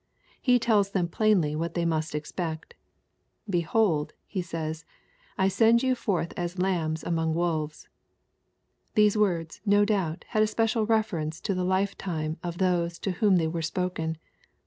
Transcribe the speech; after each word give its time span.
He 0.41 0.57
tells 0.57 0.89
them 0.93 1.07
plainly 1.07 1.55
what 1.55 1.75
they 1.75 1.85
must 1.85 2.15
expect." 2.15 2.73
Behold, 3.47 4.13
He 4.25 4.41
says, 4.41 4.81
'^ 4.83 4.85
I 5.37 5.47
send 5.47 5.83
you 5.83 5.93
forth 5.93 6.33
as 6.35 6.57
lambs 6.57 7.03
amongst 7.03 7.37
wolves. 7.37 7.87
These 8.95 9.15
words, 9.15 9.61
no 9.63 9.85
doubt, 9.85 10.25
had 10.29 10.41
a 10.41 10.47
special 10.47 10.87
reference 10.87 11.39
to 11.41 11.53
the 11.53 11.63
life 11.63 11.95
time 11.99 12.39
of 12.41 12.57
those 12.57 12.97
to 12.97 13.11
whom 13.11 13.35
they 13.35 13.47
were 13.47 13.61
spoken. 13.61 14.17